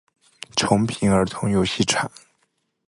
[0.55, 2.11] 重平儿童游戏场